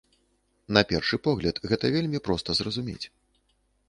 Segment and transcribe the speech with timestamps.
[0.77, 3.05] На першы погляд, гэта вельмі проста зразумець.